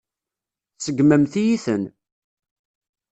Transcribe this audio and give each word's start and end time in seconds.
Tseggmemt-iyi-ten. 0.77 1.83